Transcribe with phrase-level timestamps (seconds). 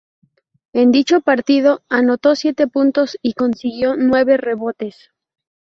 [0.73, 5.11] En dicho partido anotó siete puntos y consiguió nueve rebotes.